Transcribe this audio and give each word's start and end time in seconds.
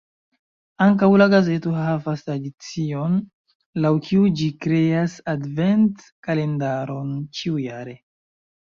Ankaŭ 0.85 1.09
la 1.21 1.27
gazeto 1.33 1.73
havas 1.79 2.23
tradicion, 2.29 3.19
laŭ 3.87 3.93
kiu 4.09 4.27
ĝi 4.41 4.51
kreas 4.65 5.23
advent-kalendaron 5.37 7.17
ĉiujare. 7.41 8.01